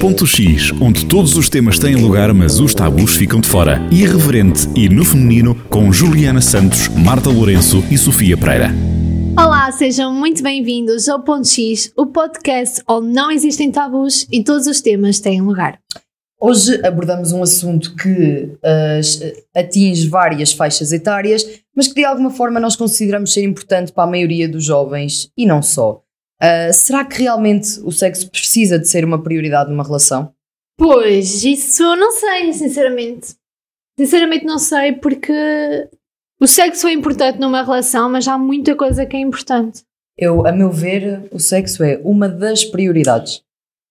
[0.00, 3.80] Ponto X, onde todos os temas têm lugar, mas os tabus ficam de fora.
[3.90, 8.70] Irreverente e no feminino, com Juliana Santos, Marta Lourenço e Sofia Pereira.
[9.38, 14.66] Olá, sejam muito bem-vindos ao Ponto X, o podcast onde não existem tabus e todos
[14.66, 15.78] os temas têm lugar.
[16.40, 22.58] Hoje abordamos um assunto que uh, atinge várias faixas etárias, mas que de alguma forma
[22.58, 26.01] nós consideramos ser importante para a maioria dos jovens e não só.
[26.42, 30.34] Uh, será que realmente o sexo precisa de ser uma prioridade numa relação?
[30.76, 33.36] Pois, isso não sei, sinceramente.
[33.96, 35.32] Sinceramente não sei, porque
[36.40, 39.84] o sexo é importante numa relação, mas há muita coisa que é importante.
[40.18, 43.42] Eu, a meu ver, o sexo é uma das prioridades.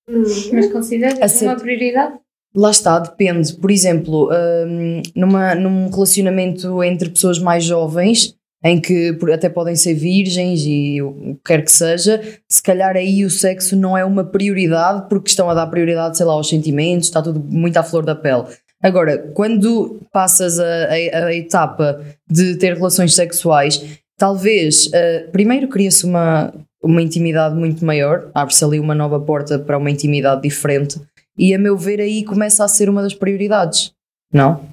[0.10, 1.46] Hum, mas consideras ser...
[1.46, 2.20] uma prioridade?
[2.54, 3.54] Lá está, depende.
[3.54, 9.94] Por exemplo, um, numa, num relacionamento entre pessoas mais jovens, em que até podem ser
[9.96, 14.24] virgens e o que quer que seja, se calhar aí o sexo não é uma
[14.24, 18.06] prioridade porque estão a dar prioridade, sei lá, aos sentimentos, está tudo muito à flor
[18.06, 18.46] da pele.
[18.84, 23.84] Agora, quando passas a, a, a etapa de ter relações sexuais,
[24.18, 26.54] talvez uh, primeiro cria-se uma,
[26.84, 31.00] uma intimidade muito maior, abre-se ali uma nova porta para uma intimidade diferente,
[31.38, 33.92] e a meu ver aí começa a ser uma das prioridades,
[34.34, 34.64] não?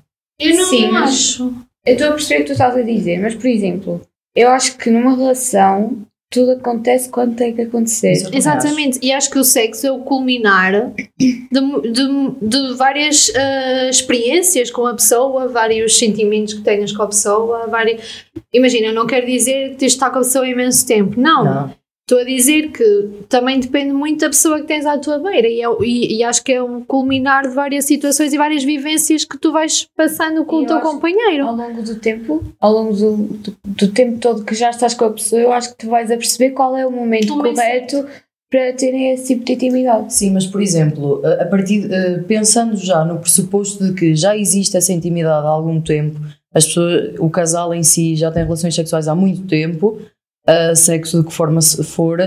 [0.41, 1.68] Eu não Sim, acho.
[1.87, 4.01] Eu estou a perceber o que tu estás a dizer, mas por exemplo,
[4.35, 8.13] eu acho que numa relação tudo acontece quando tem que acontecer.
[8.33, 14.71] Exatamente, e acho que o sexo é o culminar de, de, de várias uh, experiências
[14.71, 17.67] com a pessoa, vários sentimentos que tenhas com a pessoa.
[17.67, 18.27] Vários...
[18.53, 21.45] Imagina, eu não quero dizer que tens de estar com a pessoa imenso tempo, não.
[21.45, 21.75] não.
[22.09, 25.61] Estou a dizer que também depende muito da pessoa que tens à tua beira e,
[25.61, 29.37] é, e, e, acho que é um culminar de várias situações e várias vivências que
[29.37, 31.47] tu vais passando com e o teu companheiro.
[31.47, 35.05] Ao longo do tempo, ao longo do, do, do, tempo todo que já estás com
[35.05, 38.07] a pessoa, eu acho que tu vais a perceber qual é o momento correto
[38.51, 40.15] para terem esse tipo de intimidade.
[40.15, 41.91] Sim, mas por exemplo, a partir
[42.27, 46.19] pensando já no pressuposto de que já existe essa intimidade há algum tempo,
[46.55, 50.01] as pessoas, o casal em si já tem relações sexuais há muito tempo
[50.49, 52.21] uh, sexo de que forma for,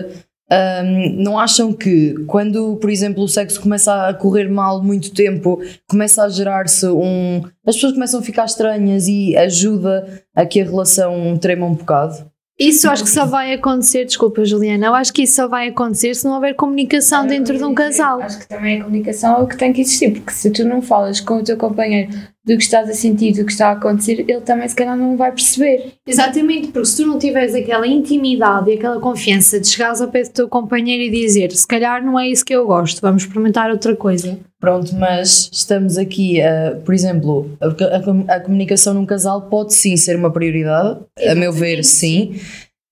[0.51, 5.61] um, não acham que quando, por exemplo, o sexo começa a correr mal muito tempo,
[5.87, 7.41] começa a gerar-se um.
[7.65, 12.29] as pessoas começam a ficar estranhas e ajuda a que a relação trema um bocado?
[12.59, 16.13] Isso acho que só vai acontecer, desculpa Juliana, eu acho que isso só vai acontecer
[16.13, 18.21] se não houver comunicação dentro de um casal.
[18.21, 20.79] Acho que também a comunicação é o que tem que existir, porque se tu não
[20.79, 22.11] falas com o teu companheiro
[22.43, 25.15] do que estás a sentir, do que está a acontecer, ele também se calhar não
[25.15, 25.93] vai perceber.
[26.07, 30.23] Exatamente, porque se tu não tiveres aquela intimidade e aquela confiança de chegares ao pé
[30.23, 33.69] do teu companheiro e dizer se calhar não é isso que eu gosto, vamos experimentar
[33.69, 34.39] outra coisa.
[34.59, 39.97] Pronto, mas estamos aqui, uh, por exemplo, a, a, a, comunicação num casal pode sim
[39.97, 41.31] ser uma prioridade, Exatamente.
[41.31, 42.35] a meu ver, sim.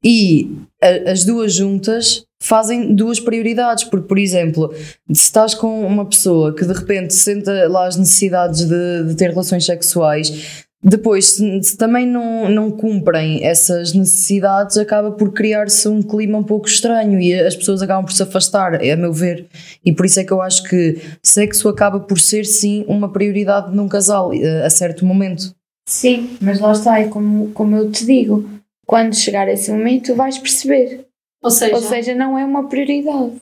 [0.03, 0.51] E
[0.81, 4.73] a, as duas juntas fazem duas prioridades, porque, por exemplo,
[5.11, 9.29] se estás com uma pessoa que de repente sente lá as necessidades de, de ter
[9.29, 16.01] relações sexuais, depois, se, se, também não, não cumprem essas necessidades, acaba por criar-se um
[16.01, 19.47] clima um pouco estranho e as pessoas acabam por se afastar, a meu ver.
[19.83, 23.75] E por isso é que eu acho que sexo acaba por ser, sim, uma prioridade
[23.75, 25.53] num casal, eh, a certo momento.
[25.85, 28.49] Sim, mas lá está, é como, como eu te digo,
[28.89, 31.05] quando chegar esse momento vais perceber.
[31.43, 33.33] Ou seja, Ou seja, não é uma prioridade.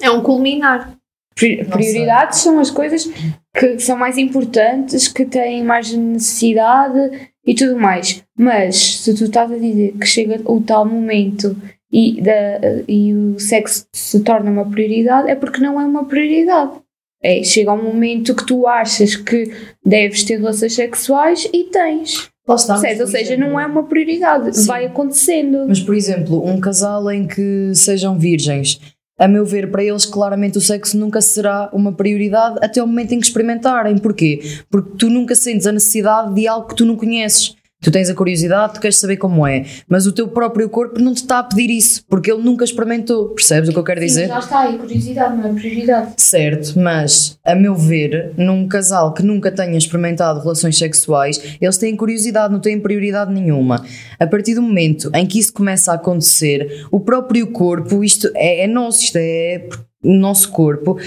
[0.00, 0.96] É um culminar.
[1.34, 3.10] Prioridades são as coisas
[3.52, 8.22] que são mais importantes, que têm mais necessidade e tudo mais.
[8.38, 11.56] Mas se tu estás a dizer que chega o tal momento
[11.90, 16.80] e, da, e o sexo se torna uma prioridade, é porque não é uma prioridade.
[17.20, 19.52] É, chega um momento que tu achas que
[19.84, 22.31] deves ter relações sexuais e tens.
[22.80, 24.66] Certo, ou seja, não é uma prioridade, sim.
[24.66, 25.64] vai acontecendo.
[25.68, 28.80] Mas, por exemplo, um casal em que sejam virgens,
[29.18, 33.12] a meu ver, para eles, claramente o sexo nunca será uma prioridade até o momento
[33.12, 33.96] em que experimentarem.
[33.98, 34.40] Porquê?
[34.68, 37.54] Porque tu nunca sentes a necessidade de algo que tu não conheces.
[37.82, 41.12] Tu tens a curiosidade, tu queres saber como é, mas o teu próprio corpo não
[41.12, 43.30] te está a pedir isso, porque ele nunca experimentou.
[43.30, 44.28] Percebes o que eu quero Sim, dizer?
[44.28, 46.12] Já está aí, curiosidade não é prioridade.
[46.16, 51.96] Certo, mas a meu ver, num casal que nunca tenha experimentado relações sexuais, eles têm
[51.96, 53.84] curiosidade, não têm prioridade nenhuma.
[54.18, 58.62] A partir do momento em que isso começa a acontecer, o próprio corpo, isto é,
[58.62, 59.68] é nosso, isto é
[60.04, 60.98] nosso corpo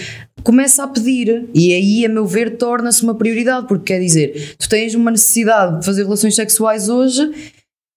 [0.46, 4.70] começa a pedir e aí a meu ver torna-se uma prioridade porque quer dizer tu
[4.70, 7.32] tens uma necessidade de fazer relações sexuais hoje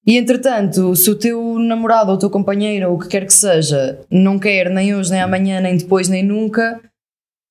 [0.07, 3.35] e entretanto se o teu namorado ou o teu companheiro ou o que quer que
[3.35, 6.81] seja não quer nem hoje nem amanhã nem depois nem nunca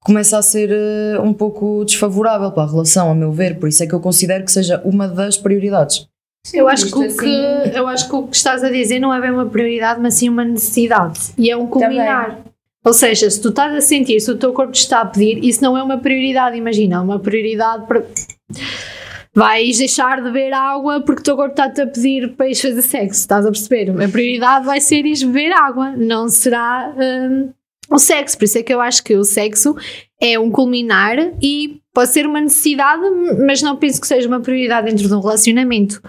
[0.04, 3.84] começa a ser uh, um pouco desfavorável para a relação a meu ver por isso
[3.84, 6.08] é que eu considero que seja uma das prioridades
[6.52, 7.18] eu acho, que o assim...
[7.18, 10.14] que, eu acho que o que estás a dizer não é bem uma prioridade, mas
[10.14, 11.20] sim uma necessidade.
[11.38, 12.38] E é um culminar.
[12.38, 12.44] Também.
[12.88, 15.44] Ou seja, se tu estás a sentir, se o teu corpo te está a pedir,
[15.44, 18.06] isso não é uma prioridade, imagina, uma prioridade para.
[19.36, 22.82] Vais deixar de beber água porque o teu corpo está-te a pedir para ires fazer
[22.82, 23.92] sexo, estás a perceber?
[23.92, 27.50] A prioridade vai ser ires beber água, não será hum,
[27.92, 28.38] o sexo.
[28.38, 29.76] Por isso é que eu acho que o sexo
[30.22, 33.02] é um culminar e pode ser uma necessidade,
[33.44, 36.00] mas não penso que seja uma prioridade dentro de um relacionamento.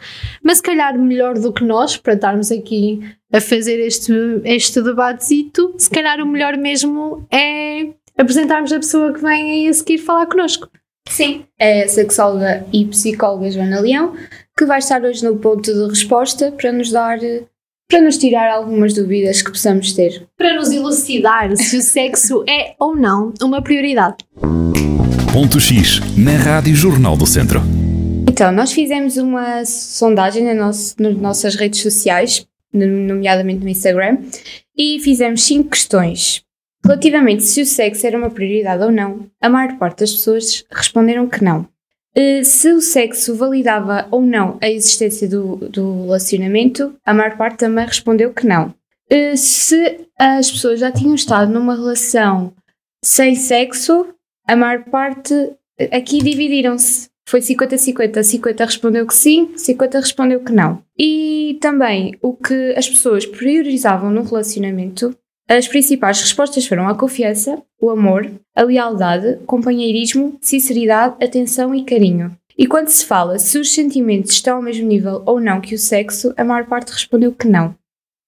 [0.43, 3.01] Mas se calhar melhor do que nós, para estarmos aqui
[3.33, 4.13] a fazer este,
[4.45, 7.87] este debatezito, se calhar o melhor mesmo é
[8.19, 10.69] apresentarmos a pessoa que vem aí a seguir falar connosco.
[11.09, 14.15] Sim, é a sexóloga e psicóloga Joana Leão,
[14.59, 17.19] que vai estar hoje no ponto de resposta para nos dar,
[17.89, 20.29] para nos tirar algumas dúvidas que possamos ter.
[20.37, 24.19] Para nos elucidar se o sexo é ou não uma prioridade.
[25.39, 27.63] Ponto X, na Rádio Jornal do Centro.
[28.29, 34.19] Então, nós fizemos uma sondagem nosso, nas nossas redes sociais, nomeadamente no Instagram,
[34.77, 36.43] e fizemos cinco questões
[36.85, 41.29] Relativamente se o sexo era uma prioridade ou não, a maior parte das pessoas responderam
[41.29, 41.69] que não.
[42.17, 47.59] Eh, se o sexo validava ou não a existência do, do relacionamento, a maior parte
[47.59, 48.75] também respondeu que não.
[49.09, 52.53] Eh, se as pessoas já tinham estado numa relação
[53.05, 54.05] sem sexo,
[54.49, 55.35] a maior parte
[55.93, 57.09] aqui dividiram-se.
[57.29, 58.23] Foi 50-50.
[58.23, 60.83] 50 respondeu que sim, 50 respondeu que não.
[60.99, 65.15] E também o que as pessoas priorizavam no relacionamento
[65.49, 72.37] as principais respostas foram a confiança, o amor, a lealdade, companheirismo, sinceridade, atenção e carinho.
[72.57, 75.79] E quando se fala se os sentimentos estão ao mesmo nível ou não que o
[75.79, 77.75] sexo, a maior parte respondeu que não.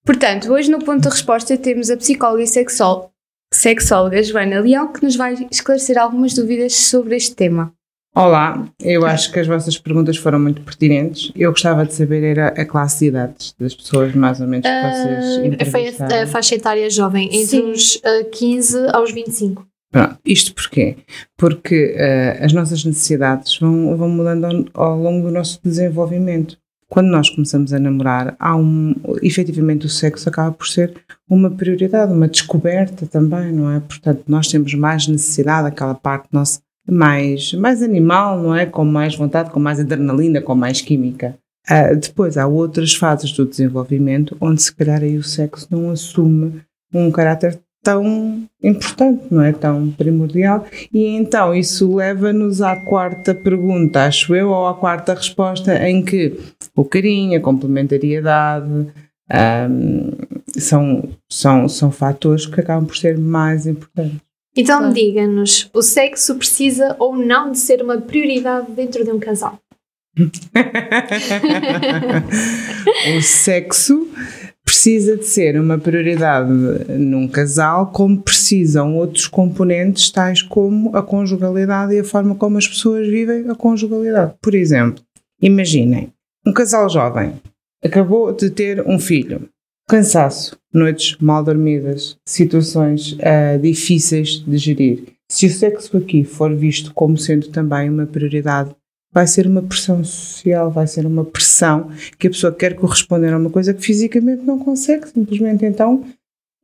[0.02, 3.09] Portanto, hoje no ponto de resposta temos a psicóloga e sexóloga,
[3.52, 7.72] sexóloga Joana Leão que nos vai esclarecer algumas dúvidas sobre este tema.
[8.14, 11.30] Olá, eu acho que as vossas perguntas foram muito pertinentes.
[11.36, 14.82] Eu gostava de saber era a classe de idades das pessoas, mais ou menos, que
[14.82, 16.10] vocês uh, entrevistaram.
[16.10, 17.70] Foi a, a faixa etária jovem, entre Sim.
[17.70, 19.64] os uh, 15 aos 25.
[19.92, 20.96] Pronto, isto porquê?
[21.36, 26.56] Porque uh, as nossas necessidades vão, vão mudando ao, ao, longo do nosso desenvolvimento.
[26.90, 30.92] Quando nós começamos a namorar, há um, efetivamente o sexo acaba por ser
[31.28, 33.78] uma prioridade, uma descoberta também, não é?
[33.78, 36.60] Portanto, nós temos mais necessidade, aquela parte nossa
[36.90, 38.66] mais, mais animal, não é?
[38.66, 41.38] Com mais vontade, com mais adrenalina, com mais química.
[41.70, 46.60] Uh, depois há outras fases do desenvolvimento onde se calhar aí o sexo não assume
[46.92, 49.52] um caráter tão importante, não é?
[49.52, 50.66] Tão primordial.
[50.92, 56.38] E então isso leva-nos à quarta pergunta, acho eu, ou à quarta resposta, em que
[56.74, 60.10] o carinho, a complementariedade um,
[60.58, 64.20] são, são, são fatores que acabam por ser mais importantes.
[64.56, 64.94] Então claro.
[64.94, 69.58] diga-nos, o sexo precisa ou não de ser uma prioridade dentro de um casal?
[73.16, 74.08] o sexo
[74.70, 81.92] precisa de ser uma prioridade num casal, como precisam outros componentes, tais como a conjugalidade
[81.92, 84.34] e a forma como as pessoas vivem a conjugalidade.
[84.40, 85.02] Por exemplo,
[85.42, 86.12] imaginem,
[86.46, 87.32] um casal jovem
[87.84, 89.48] acabou de ter um filho,
[89.88, 95.02] cansaço, noites mal dormidas, situações uh, difíceis de gerir.
[95.28, 98.70] Se o sexo aqui for visto como sendo também uma prioridade,
[99.12, 103.38] vai ser uma pressão social, vai ser uma pressão que a pessoa quer corresponder a
[103.38, 106.04] uma coisa que fisicamente não consegue, simplesmente então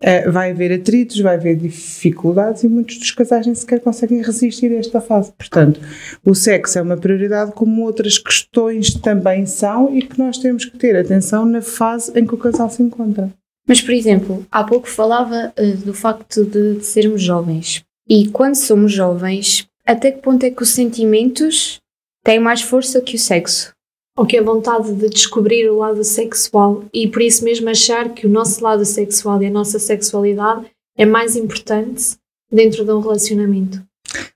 [0.03, 4.71] Uh, vai haver atritos, vai haver dificuldades e muitos dos casais nem sequer conseguem resistir
[4.73, 5.33] a esta fase.
[5.33, 5.81] Portanto,
[6.23, 10.77] o sexo é uma prioridade, como outras questões também são, e que nós temos que
[10.77, 13.33] ter atenção na fase em que o casal se encontra.
[13.67, 17.83] Mas, por exemplo, há pouco falava uh, do facto de, de sermos jovens.
[18.07, 21.81] E quando somos jovens, até que ponto é que os sentimentos
[22.27, 23.75] têm mais força que o sexo?
[24.17, 28.27] ou que a vontade de descobrir o lado sexual e por isso mesmo achar que
[28.27, 30.65] o nosso lado sexual e a nossa sexualidade
[30.97, 32.17] é mais importante
[32.51, 33.85] dentro de um relacionamento.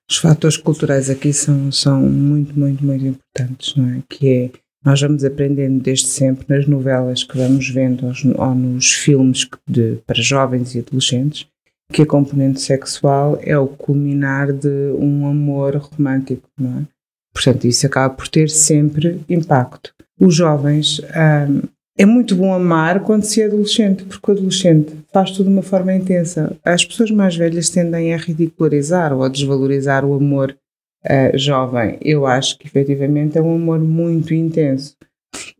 [0.08, 4.02] Os fatores culturais aqui são, são muito, muito, muito importantes, não é?
[4.08, 4.50] Que é,
[4.84, 9.98] nós vamos aprendendo desde sempre nas novelas que vamos vendo ou, ou nos filmes de,
[10.06, 11.46] para jovens e adolescentes,
[11.92, 16.99] que a componente sexual é o culminar de um amor romântico, não é?
[17.32, 19.92] Portanto, isso acaba por ter sempre impacto.
[20.18, 21.62] Os jovens, hum,
[21.96, 25.62] é muito bom amar quando se é adolescente, porque o adolescente faz tudo de uma
[25.62, 26.56] forma intensa.
[26.64, 30.56] As pessoas mais velhas tendem a ridicularizar ou a desvalorizar o amor
[31.04, 31.98] uh, jovem.
[32.00, 34.96] Eu acho que efetivamente é um amor muito intenso.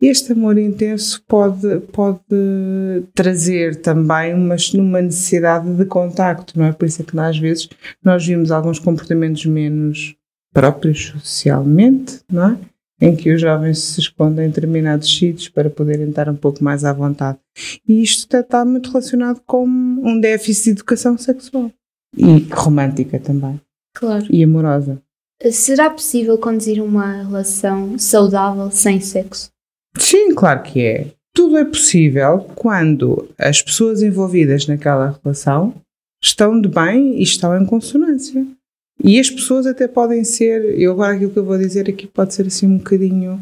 [0.01, 2.19] Este amor intenso pode, pode
[3.13, 6.71] trazer também uma, uma necessidade de contacto, não é?
[6.71, 7.69] Por isso é que às vezes
[8.03, 10.15] nós vimos alguns comportamentos menos
[10.53, 12.57] próprios socialmente, não é?
[13.01, 16.85] em que os jovens se escondem em determinados sítios para poderem estar um pouco mais
[16.85, 17.39] à vontade.
[17.87, 21.71] E isto está muito relacionado com um déficit de educação sexual.
[22.15, 23.59] E romântica também.
[23.95, 24.27] Claro.
[24.29, 25.01] E amorosa.
[25.51, 29.49] Será possível conduzir uma relação saudável sem sexo?
[29.97, 31.07] Sim, claro que é.
[31.33, 35.73] Tudo é possível quando as pessoas envolvidas naquela relação
[36.21, 38.45] estão de bem e estão em consonância.
[39.03, 42.33] E as pessoas até podem ser, eu agora aquilo que eu vou dizer aqui pode
[42.33, 43.41] ser assim um bocadinho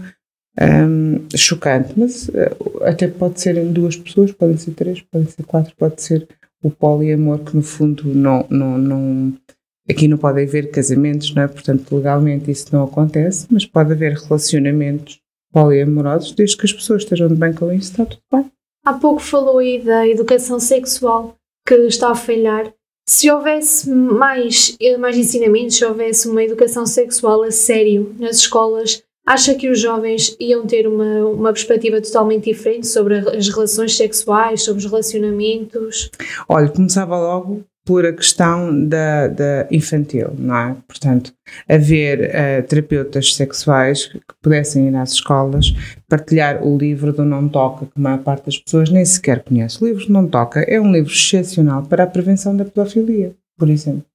[0.60, 5.44] hum, chocante, mas uh, até pode ser em duas pessoas, podem ser três, podem ser
[5.44, 6.28] quatro, pode ser
[6.64, 9.34] o poliamor que no fundo não, não, não
[9.90, 11.48] aqui não pode haver casamentos, não é?
[11.48, 15.20] Portanto, legalmente isso não acontece, mas pode haver relacionamentos
[15.52, 18.52] poliamorosos, desde que as pessoas estejam de bem com isso, está tudo bem.
[18.86, 22.74] Há pouco falou aí da educação sexual que está a falhar.
[23.10, 29.56] Se houvesse mais, mais ensinamentos, se houvesse uma educação sexual a sério nas escolas, acha
[29.56, 34.86] que os jovens iam ter uma, uma perspectiva totalmente diferente sobre as relações sexuais, sobre
[34.86, 36.12] os relacionamentos?
[36.48, 40.76] Olha, começava logo por a questão da, da infantil, não é?
[40.88, 41.34] Portanto,
[41.68, 45.74] haver uh, terapeutas sexuais que pudessem ir às escolas
[46.08, 49.84] partilhar o livro do Não Toca, que a maior parte das pessoas nem sequer conhece.
[49.84, 53.70] O livro do Não Toca é um livro excepcional para a prevenção da pedofilia, por
[53.70, 54.06] exemplo.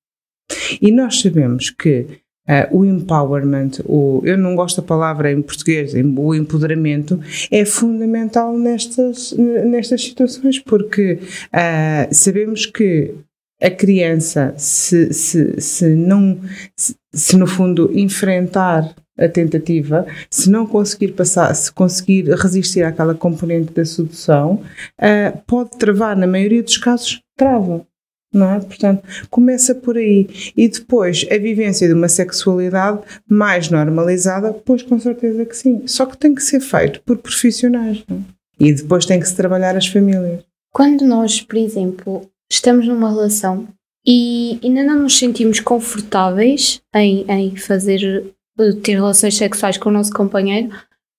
[0.80, 5.94] E nós sabemos que Uh, o empowerment, o, eu não gosto da palavra em português,
[5.94, 7.18] o empoderamento,
[7.50, 13.14] é fundamental nestas, nestas situações, porque uh, sabemos que
[13.62, 16.40] a criança, se, se, se não,
[16.76, 23.14] se, se no fundo enfrentar a tentativa, se não conseguir passar, se conseguir resistir àquela
[23.14, 24.62] componente da sedução,
[24.99, 27.87] uh, pode travar, na maioria dos casos, trava.
[28.32, 28.58] Não é?
[28.58, 30.28] Portanto, começa por aí.
[30.56, 35.87] E depois, a vivência de uma sexualidade mais normalizada, pois com certeza que sim.
[35.87, 38.04] Só que tem que ser feito por profissionais.
[38.11, 38.14] É?
[38.58, 40.42] E depois tem que se trabalhar as famílias.
[40.73, 43.68] Quando nós, por exemplo, estamos numa relação
[44.06, 49.92] e ainda não nos sentimos confortáveis em, em fazer, eh, ter relações sexuais com o
[49.92, 50.70] nosso companheiro,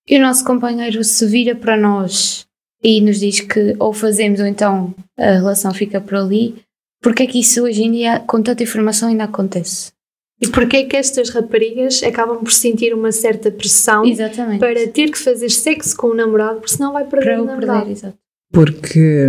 [0.08, 2.46] e o nosso companheiro se vira para nós
[2.84, 6.56] e nos diz que ou fazemos ou então a relação fica por ali,
[7.02, 9.92] porque é que isso hoje em dia, com tanta informação, ainda acontece?
[10.40, 14.60] E porquê é que estas raparigas acabam por sentir uma certa pressão Exatamente.
[14.60, 17.80] para ter que fazer sexo com o namorado, porque senão vai perder para o namorado?
[17.80, 18.18] perder, exato.
[18.56, 19.28] Porque,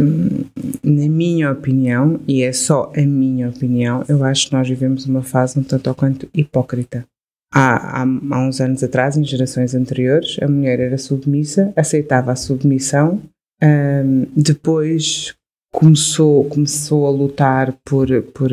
[0.84, 5.20] na minha opinião, e é só a minha opinião, eu acho que nós vivemos uma
[5.20, 7.04] fase um tanto ou quanto hipócrita.
[7.52, 12.36] Há, há, há uns anos atrás, em gerações anteriores, a mulher era submissa, aceitava a
[12.36, 13.20] submissão,
[13.60, 15.34] um, depois
[15.74, 18.50] começou, começou a lutar por, por,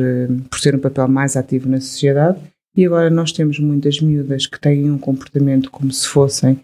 [0.50, 2.40] por ter um papel mais ativo na sociedade
[2.76, 6.58] e agora nós temos muitas miúdas que têm um comportamento como se fossem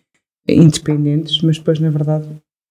[0.48, 2.26] independentes, mas depois, na verdade,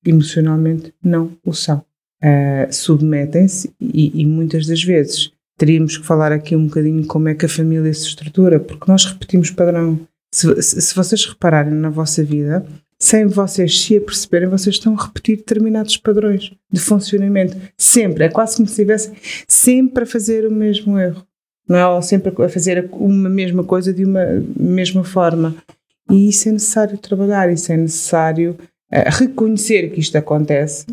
[0.06, 1.84] emocionalmente não o são.
[2.22, 7.34] Uh, submetem-se e, e, muitas das vezes teríamos que falar aqui um bocadinho como é
[7.34, 10.00] que a família se estrutura, porque nós repetimos padrão.
[10.34, 12.66] Se, se, vocês repararem na vossa vida,
[13.00, 17.56] sem vocês se aperceberem, vocês estão a repetir determinados padrões de funcionamento.
[17.78, 18.26] Sempre.
[18.26, 19.14] É quase como se estivessem
[19.48, 21.26] sempre a fazer o mesmo erro.
[21.68, 21.88] Não é?
[21.88, 24.26] Ou sempre a fazer uma mesma coisa de uma
[24.58, 25.56] mesma forma.
[26.10, 28.58] E isso é necessário trabalhar, isso é necessário
[28.92, 30.86] reconhecer que isto acontece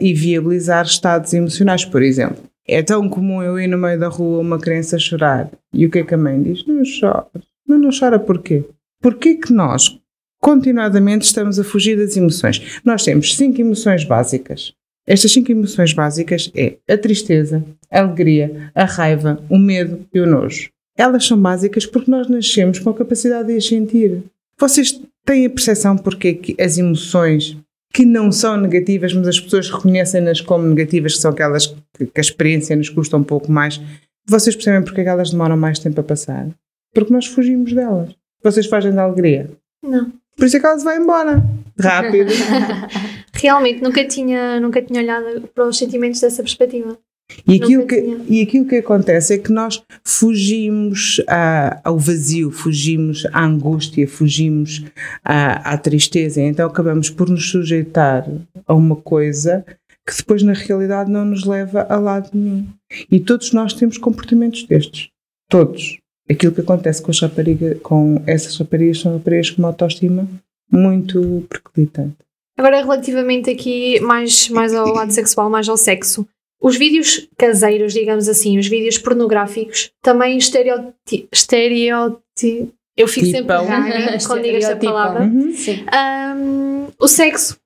[0.00, 2.42] e viabilizar estados emocionais, por exemplo.
[2.66, 5.98] É tão comum eu ir no meio da rua uma criança chorar e o que
[5.98, 6.66] é que a mãe diz?
[6.66, 7.26] Não chora.
[7.66, 8.64] Mas não chora porquê?
[9.02, 9.98] Porquê que nós
[10.40, 12.80] continuadamente estamos a fugir das emoções?
[12.84, 14.72] Nós temos cinco emoções básicas.
[15.06, 20.26] Estas cinco emoções básicas é a tristeza, a alegria, a raiva, o medo e o
[20.26, 20.70] nojo.
[20.96, 24.22] Elas são básicas porque nós nascemos com a capacidade de as sentir.
[24.58, 27.56] Vocês têm a percepção porque as emoções
[27.92, 32.18] que não são negativas, mas as pessoas reconhecem-nas como negativas, que são aquelas que, que,
[32.18, 33.80] a experiência nos custa um pouco mais,
[34.26, 36.48] vocês percebem porque é que elas demoram mais tempo a passar?
[36.92, 38.14] Porque nós fugimos delas.
[38.42, 39.50] Vocês fazem da alegria?
[39.82, 40.12] Não.
[40.36, 41.42] Por isso é que elas vão embora.
[41.78, 42.32] Rápido.
[43.32, 46.98] Realmente, nunca tinha, nunca tinha olhado para os sentimentos dessa perspectiva.
[47.46, 53.26] E aquilo, que, e aquilo que acontece é que nós fugimos a, ao vazio, fugimos
[53.32, 54.84] à angústia, fugimos
[55.24, 58.26] à, à tristeza, então acabamos por nos sujeitar
[58.66, 59.64] a uma coisa
[60.06, 62.66] que depois na realidade não nos leva a lado nenhum.
[63.10, 65.08] E todos nós temos comportamentos destes.
[65.48, 65.98] Todos.
[66.30, 70.28] Aquilo que acontece com, as rapariga, com essas raparigas são raparigas com uma autoestima
[70.70, 72.16] muito perclitante.
[72.56, 76.26] Agora, relativamente aqui mais, mais ao lado sexual, mais ao sexo,
[76.64, 83.66] os vídeos caseiros, digamos assim, os vídeos pornográficos, também estereoti estereoti eu fico Tipão.
[83.66, 85.30] sempre raga quando digo esta palavra.
[85.54, 85.84] Sim.
[86.36, 87.58] Um, o sexo.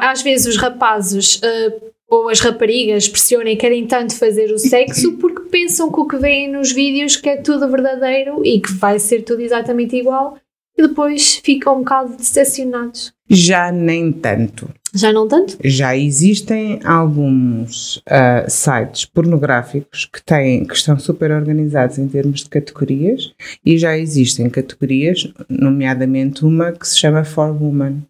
[0.00, 5.12] Às vezes os rapazes uh, ou as raparigas pressionam e querem tanto fazer o sexo
[5.18, 8.98] porque pensam que o que veem nos vídeos que é tudo verdadeiro e que vai
[8.98, 10.36] ser tudo exatamente igual
[10.78, 13.12] e depois ficam um bocado decepcionados.
[13.28, 14.70] Já nem tanto.
[14.94, 15.58] Já não tanto?
[15.62, 22.48] Já existem alguns uh, sites pornográficos que, têm, que estão super organizados em termos de
[22.48, 23.34] categorias
[23.66, 28.02] e já existem categorias, nomeadamente uma que se chama For Woman,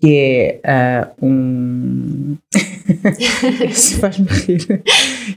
[0.00, 2.36] que é uh, um.
[3.68, 4.82] Isso faz-me rir.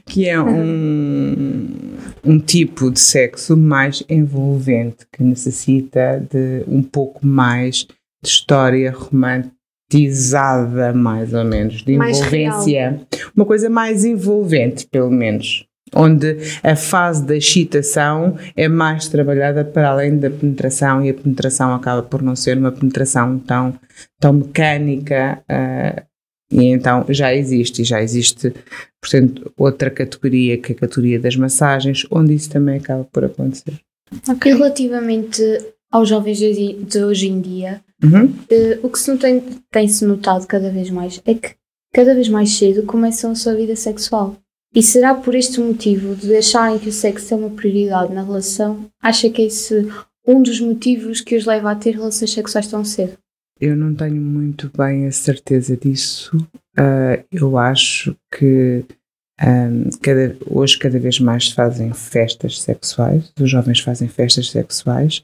[0.04, 1.68] que é um,
[2.24, 7.86] um tipo de sexo mais envolvente, que necessita de um pouco mais
[8.22, 13.00] de história romantizada, mais ou menos, de Mais envolvência.
[13.34, 15.66] Uma coisa mais envolvente, pelo menos.
[15.94, 21.72] Onde a fase da excitação é mais trabalhada para além da penetração e a penetração
[21.74, 23.72] acaba por não ser uma penetração tão,
[24.20, 26.02] tão mecânica uh,
[26.50, 28.52] e então já existe, e já existe,
[29.00, 33.74] portanto, outra categoria que é a categoria das massagens, onde isso também acaba por acontecer.
[34.44, 35.42] E relativamente
[35.90, 38.32] aos jovens de hoje- de hoje em dia, Uhum.
[38.50, 41.54] eh, o que se não tem, tem-se notado cada vez mais é que
[41.94, 44.36] cada vez mais cedo começam a sua vida sexual.
[44.76, 48.90] E será por este motivo de acharem que o sexo é uma prioridade na relação?
[49.02, 49.88] Acha que é esse
[50.28, 53.14] um dos motivos que os leva a ter relações sexuais tão cedo?
[53.58, 56.36] Eu não tenho muito bem a certeza disso.
[56.76, 58.84] Ah, eu acho que
[59.40, 65.22] ahm, cada- hoje cada vez mais se fazem festas sexuais, os jovens fazem festas sexuais,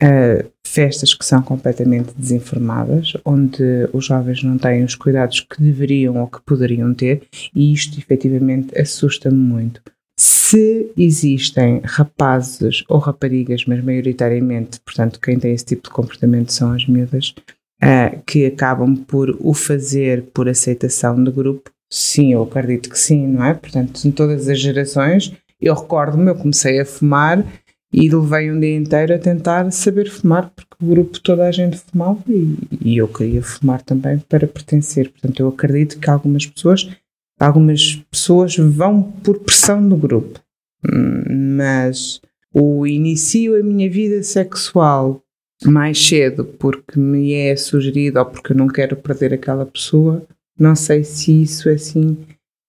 [0.00, 6.20] ah, festas que são completamente desinformadas, onde os jovens não têm os cuidados que deveriam
[6.20, 7.22] ou que poderiam ter,
[7.54, 9.82] e isto efetivamente assusta-me muito.
[10.18, 16.72] Se existem rapazes ou raparigas, mas maioritariamente, portanto, quem tem esse tipo de comportamento são
[16.72, 17.34] as miúdas,
[17.80, 23.26] ah, que acabam por o fazer por aceitação do grupo, sim, eu acredito que sim,
[23.26, 23.54] não é?
[23.54, 27.44] Portanto, em todas as gerações, eu recordo-me, eu comecei a fumar
[27.92, 31.76] e levei um dia inteiro a tentar saber fumar, porque o grupo toda a gente
[31.76, 35.10] fumava e, e eu queria fumar também para pertencer.
[35.10, 36.88] Portanto, eu acredito que algumas pessoas,
[37.38, 40.40] algumas pessoas vão por pressão do grupo,
[41.30, 42.20] mas
[42.54, 45.22] o inicio a minha vida sexual
[45.64, 50.26] mais cedo porque me é sugerido ou porque eu não quero perder aquela pessoa,
[50.58, 52.16] não sei se isso é assim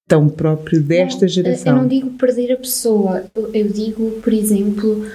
[0.08, 1.76] tão próprio desta Não, geração.
[1.76, 5.06] Eu não digo perder a pessoa, eu digo, por exemplo,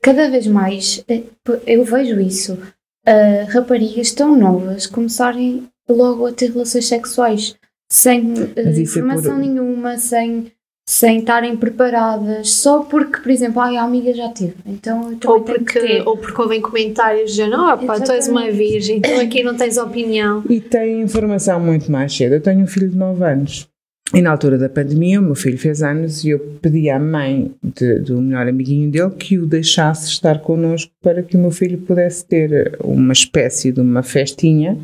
[0.00, 1.22] cada vez mais, eh,
[1.66, 2.58] eu vejo isso,
[3.06, 7.54] ah, raparigas tão novas começarem logo a ter relações sexuais,
[7.90, 10.50] sem eh, Mas isso é informação por- nenhuma, sem,
[10.88, 15.58] sem estarem preparadas, só porque, por exemplo, ai, a amiga já teve, então Ou tenho
[15.58, 16.08] que porque, ter.
[16.08, 19.76] ou porque ouvem comentários dizendo: Oh, pá, tu és uma virgem, tu aqui não tens
[19.76, 20.42] opinião.
[20.48, 22.34] E tem informação muito mais cedo.
[22.34, 23.68] Eu tenho um filho de 9 anos.
[24.14, 27.54] E na altura da pandemia, o meu filho fez anos e eu pedi à mãe
[27.62, 31.78] de- do melhor amiguinho dele que o deixasse estar connosco para que o meu filho
[31.78, 34.76] pudesse ter uma espécie de uma festinha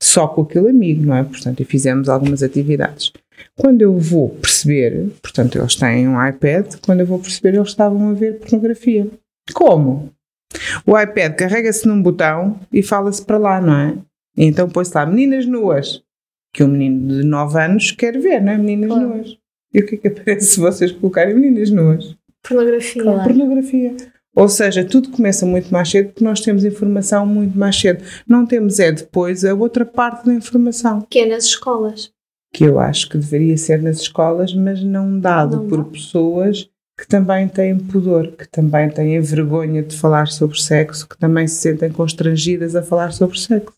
[0.00, 1.24] só com aquele amigo, não é?
[1.24, 3.12] Portanto, e fizemos algumas atividades.
[3.56, 8.10] Quando eu vou perceber, portanto, eles têm um iPad, quando eu vou perceber, eles estavam
[8.10, 9.08] a ver pornografia.
[9.52, 10.10] Como?
[10.86, 13.94] O iPad carrega-se num botão e fala-se para lá, não é?
[14.36, 16.00] E então põe-se lá meninas nuas,
[16.58, 18.58] que um menino de 9 anos quer ver, não é?
[18.58, 19.08] Meninas Claro.
[19.10, 19.38] nuas.
[19.72, 22.16] E o que é que aparece se vocês colocarem meninas nuas?
[22.42, 23.00] Pornografia.
[23.04, 23.22] Claro.
[23.22, 23.96] Pornografia.
[24.34, 28.02] Ou seja, tudo começa muito mais cedo porque nós temos informação muito mais cedo.
[28.26, 32.10] Não temos é depois a outra parte da informação, Que é nas escolas.
[32.52, 35.90] que eu acho que deveria ser nas escolas, mas não dado Não por dá.
[35.90, 36.68] pessoas
[36.98, 41.54] que também têm pudor, que também têm vergonha de falar sobre sexo, que também se
[41.54, 43.72] sentem constrangidas a falar sobre sexo.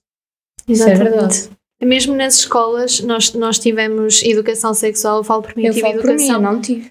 [0.67, 1.51] Verdade.
[1.87, 6.01] Mesmo nas escolas, nós, nós tivemos educação sexual, eu falo por mim, Eu tive falo
[6.03, 6.43] para mim, eu educação.
[6.43, 6.91] não tive,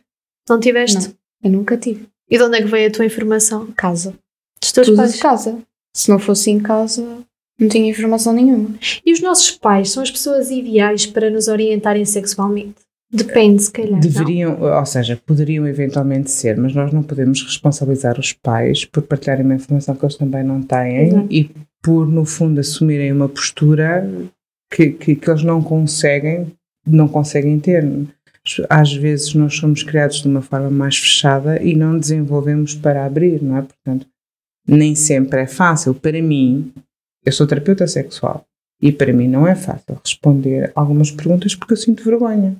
[0.49, 0.97] não tiveste?
[1.07, 1.13] Não.
[1.43, 2.07] eu nunca tive.
[2.29, 3.67] E de onde é que veio a tua informação?
[3.77, 4.13] Casa.
[4.61, 5.13] Dos teus Tudo pais?
[5.13, 5.57] de casa.
[5.95, 7.03] Se não fosse em casa,
[7.59, 8.69] não tinha informação nenhuma.
[9.05, 12.75] E os nossos pais são as pessoas ideais para nos orientarem sexualmente?
[13.11, 13.93] Depende, se calhar.
[13.93, 13.99] não?
[13.99, 19.43] Deveriam, ou seja, poderiam eventualmente ser, mas nós não podemos responsabilizar os pais por partilharem
[19.43, 21.27] uma informação que eles também não têm Exato.
[21.31, 21.49] e
[21.81, 24.07] por, no fundo, assumirem uma postura
[24.69, 26.47] que, que, que eles não conseguem,
[26.85, 27.85] não conseguem ter.
[28.69, 33.41] Às vezes nós somos criados de uma forma mais fechada e não desenvolvemos para abrir,
[33.43, 33.61] não é?
[33.61, 34.07] Portanto,
[34.67, 35.93] nem sempre é fácil.
[35.93, 36.71] Para mim,
[37.25, 38.45] eu sou terapeuta sexual
[38.81, 42.55] e para mim não é fácil responder algumas perguntas porque eu sinto vergonha.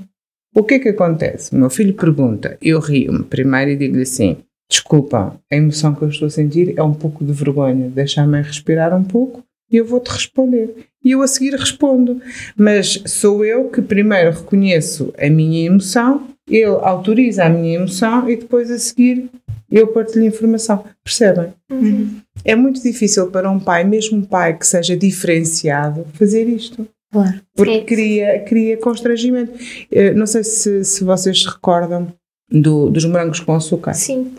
[0.56, 1.56] O que é que acontece?
[1.56, 4.38] O meu filho pergunta, eu rio-me primeiro e digo-lhe assim:
[4.70, 8.96] desculpa, a emoção que eu estou a sentir é um pouco de vergonha, deixa-me respirar
[8.96, 10.76] um pouco e eu vou-te responder.
[11.04, 12.22] E eu a seguir respondo.
[12.58, 18.36] Mas sou eu que primeiro reconheço a minha emoção, ele autoriza a minha emoção e
[18.36, 19.30] depois a seguir
[19.72, 20.84] eu partilho informação.
[21.04, 21.54] Percebem?
[21.72, 22.20] Uhum.
[22.44, 26.88] É muito difícil para um pai, mesmo um pai que seja diferenciado, fazer isto.
[27.12, 27.42] Claro.
[27.56, 27.82] Porque É.
[27.84, 29.54] cria, cria constrangimento.
[29.92, 32.12] Eh, Não sei se, se vocês se recordam
[32.52, 33.94] do- dos morangos com açúcar.
[33.94, 34.34] Sim.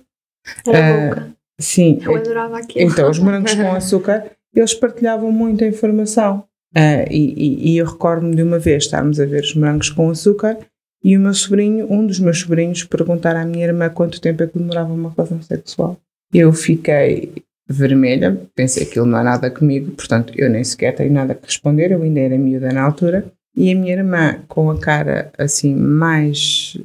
[0.66, 1.30] Era Ah, boca.
[1.60, 1.98] Sim.
[2.02, 2.90] Eu adorava aquilo.
[2.90, 6.44] Então, os morangos com açúcar, eles partilhavam muita informação.
[6.74, 10.08] Ah, e, e- e eu recordo-me de uma vez estarmos a ver os morangos com
[10.10, 10.56] açúcar
[11.02, 14.46] e o meu sobrinho, um dos meus sobrinhos, perguntar à minha irmã quanto tempo é
[14.46, 15.96] que demorava uma relação sexual.
[16.32, 17.32] Eu fiquei
[17.68, 21.46] vermelha, pensei que aquilo não é nada comigo, portanto eu nem sequer tenho nada que
[21.46, 23.24] responder, eu ainda era miúda na altura.
[23.56, 26.76] E a minha irmã, com a cara assim mais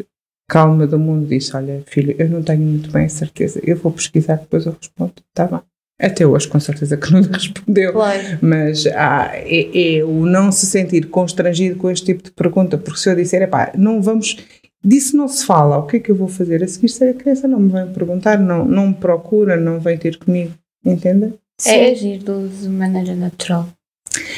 [0.49, 3.91] calma do mundo, disse: Olha, filho, eu não tenho muito bem a certeza, eu vou
[3.91, 5.13] pesquisar, depois eu respondo.
[5.29, 5.61] Está bem.
[5.99, 7.93] Até hoje, com certeza que não lhe respondeu.
[7.93, 8.39] Claro.
[8.41, 12.99] Mas ah, é, é o não se sentir constrangido com este tipo de pergunta, porque
[12.99, 14.37] se eu disser, epá, não vamos,
[14.83, 16.89] disso não se fala, o que é que eu vou fazer a seguir?
[16.89, 20.53] Se a criança não me vem perguntar, não, não me procura, não vem ter comigo,
[20.85, 21.33] entende?
[21.65, 23.69] É agir de maneira natural.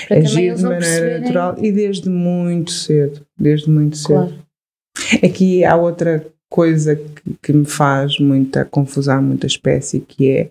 [0.08, 1.22] Para Agir de não maneira perceberem.
[1.22, 4.14] natural e desde muito cedo, desde muito cedo.
[4.14, 4.48] Claro.
[5.24, 10.50] Aqui há outra coisa que, que me faz muita confusão, muita espécie, que é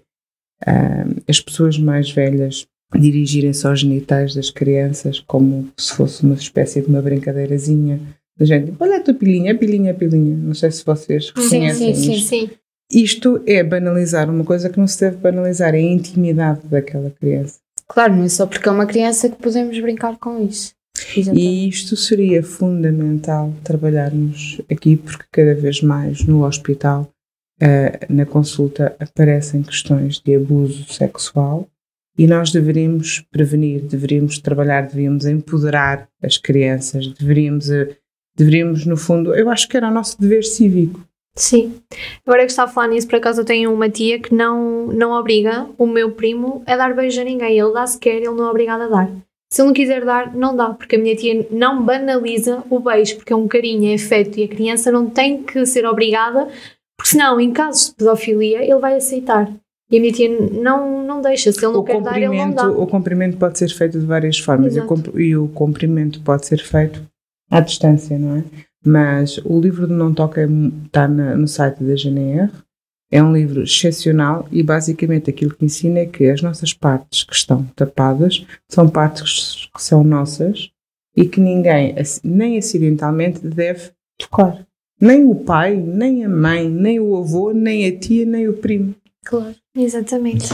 [0.64, 6.80] ah, as pessoas mais velhas dirigirem-se aos genitais das crianças como se fosse uma espécie
[6.80, 8.00] de uma brincadeirazinha.
[8.38, 10.36] Da gente, olha a tua pilinha, pilinha, pilinha.
[10.36, 12.28] Não sei se vocês Sim, reconhecem sim, sim, isto.
[12.28, 12.50] Sim.
[12.92, 17.58] Isto é banalizar uma coisa que não se deve banalizar, é a intimidade daquela criança.
[17.88, 20.72] Claro, não é só porque é uma criança que podemos brincar com isso.
[21.16, 27.10] E isto seria fundamental trabalharmos aqui, porque cada vez mais no hospital,
[27.60, 31.68] eh, na consulta, aparecem questões de abuso sexual
[32.18, 37.96] e nós deveríamos prevenir, deveríamos trabalhar, deveríamos empoderar as crianças, deveríamos, eh,
[38.36, 41.00] deveríamos no fundo, eu acho que era o nosso dever cívico.
[41.34, 41.74] Sim.
[42.26, 45.12] Agora que está a falar nisso, por acaso eu tenho uma tia que não, não
[45.12, 47.58] obriga o meu primo a dar beijo a ninguém.
[47.58, 49.10] Ele dá se quer, ele não é obrigado a dar.
[49.52, 53.16] Se ele não quiser dar, não dá, porque a minha tia não banaliza o beijo,
[53.16, 56.48] porque é um carinho, é afeto e a criança não tem que ser obrigada,
[56.96, 59.52] porque senão, em casos de pedofilia, ele vai aceitar.
[59.90, 62.50] E a minha tia não, não deixa, se ele não O quer dar, ele não
[62.50, 62.68] dá.
[62.68, 64.88] o comprimento pode ser feito de várias formas e o, Exato.
[64.88, 67.02] comp- e o comprimento pode ser feito
[67.50, 68.44] à distância, não é?
[68.84, 70.48] Mas o livro de Não Toca
[70.86, 72.50] está no site da GNR,
[73.12, 77.34] é um livro excepcional e basicamente aquilo que ensina é que as nossas partes que
[77.34, 80.70] estão tapadas são partes que são nossas
[81.16, 84.66] e que ninguém, nem acidentalmente, deve tocar.
[85.00, 88.94] Nem o pai, nem a mãe, nem o avô, nem a tia, nem o primo.
[89.24, 89.54] Claro.
[89.76, 90.48] Exatamente.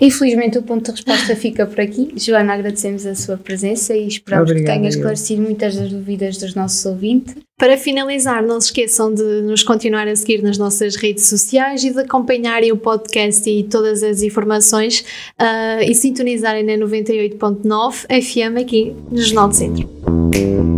[0.00, 2.12] Infelizmente o ponto de resposta fica por aqui.
[2.16, 6.54] Joana, agradecemos a sua presença e esperamos Obrigada, que tenha esclarecido muitas das dúvidas dos
[6.54, 7.34] nossos ouvintes.
[7.58, 11.90] Para finalizar, não se esqueçam de nos continuar a seguir nas nossas redes sociais e
[11.90, 15.04] de acompanharem o podcast e todas as informações
[15.38, 20.75] ah, e sintonizarem na 98.9 FM aqui no Jornal do Centro.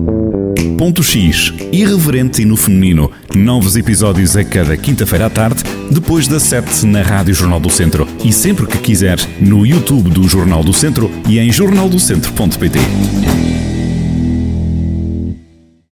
[0.79, 3.11] Ponto X, irreverente e no feminino.
[3.35, 8.07] Novos episódios a cada quinta-feira à tarde, depois das 7 na Rádio Jornal do Centro.
[8.25, 12.79] E sempre que quiser, no YouTube do Jornal do Centro e em jornaldocentro.pt.